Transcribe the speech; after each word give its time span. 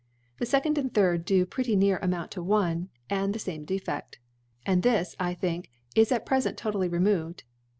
'The 0.39 0.47
ftcond 0.47 0.79
and 0.79 0.91
third 0.91 1.25
do 1.25 1.45
pretty 1.45 1.75
near 1.75 1.99
a 2.01 2.07
mount 2.07 2.31
to 2.31 2.41
one 2.41 2.89
and 3.07 3.35
the 3.35 3.37
fame 3.37 3.67
Defeft; 3.67 4.15
And 4.65 4.81
this, 4.81 5.15
I 5.19 5.35
tWnk^ 5.35 5.67
is 5.95 6.11
at 6.11 6.25
prefent 6.25 6.57
totally 6.57 6.89
removed.. 6.89 7.43